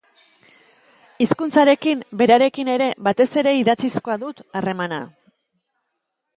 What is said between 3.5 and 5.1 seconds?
idatzizkoa dut harremana.